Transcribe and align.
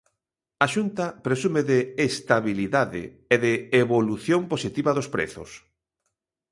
A 0.65 0.67
Xunta 0.73 1.05
presume 1.25 1.61
de 1.71 1.79
"estabilidade" 2.09 3.01
e 3.33 3.35
de 3.45 3.53
"evolución 3.83 4.41
positiva 4.51 4.91
dos 4.97 5.07
prezos". 5.15 5.51